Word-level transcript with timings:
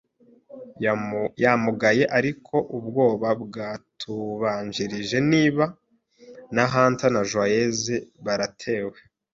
yamugaye 1.43 2.03
ariko 2.17 2.55
ubwoba 2.77 3.29
bwatubanjirije 3.43 5.17
niba, 5.31 5.65
niba 6.53 6.63
Hunter 6.73 7.11
na 7.15 7.23
Joyce 7.31 7.95
baratewe 8.25 8.97